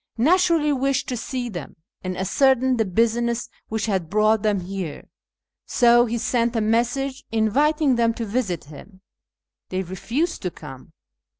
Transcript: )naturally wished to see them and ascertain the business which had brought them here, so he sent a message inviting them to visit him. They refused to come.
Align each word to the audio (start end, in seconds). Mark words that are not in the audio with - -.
)naturally 0.17 0.73
wished 0.73 1.07
to 1.07 1.15
see 1.15 1.47
them 1.47 1.75
and 2.03 2.17
ascertain 2.17 2.77
the 2.77 2.85
business 2.85 3.49
which 3.67 3.85
had 3.85 4.09
brought 4.09 4.41
them 4.41 4.61
here, 4.61 5.07
so 5.67 6.07
he 6.07 6.17
sent 6.17 6.55
a 6.55 6.61
message 6.61 7.23
inviting 7.31 7.97
them 7.97 8.11
to 8.11 8.25
visit 8.25 8.63
him. 8.63 9.01
They 9.69 9.83
refused 9.83 10.41
to 10.41 10.49
come. 10.49 10.91